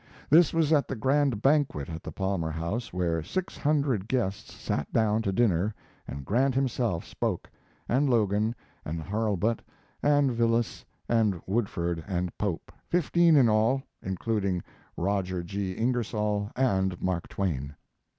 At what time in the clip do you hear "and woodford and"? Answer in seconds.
11.07-12.35